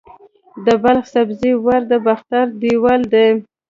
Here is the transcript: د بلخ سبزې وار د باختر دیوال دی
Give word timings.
د 0.65 0.67
بلخ 0.83 1.05
سبزې 1.15 1.51
وار 1.65 1.81
د 1.91 1.93
باختر 2.05 2.45
دیوال 2.61 3.01
دی 3.13 3.29